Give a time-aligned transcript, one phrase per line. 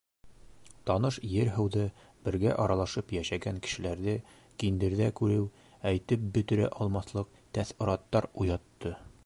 [0.89, 1.83] Таныш ер- һыуҙы,
[2.27, 4.15] бергә аралашып йәшәгән кешеләрҙе
[4.65, 5.45] киндерҙә күреү
[5.91, 8.95] әйтеп бөтөрә алмаҫлыҡ тәьҫораттар уятты.